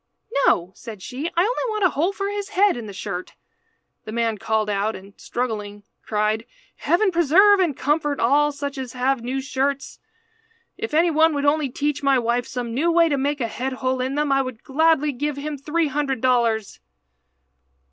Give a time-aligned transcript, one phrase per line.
[0.47, 3.35] "No," said she, "I only want a hole for his head in the shirt."
[4.05, 9.21] The man called out and, struggling, cried "Heaven preserve and comfort all such as have
[9.21, 9.99] new shirts!
[10.75, 13.73] If any one would only teach my wife some new way to make a head
[13.73, 16.79] hole in them I would gladly give him three hundred dollars."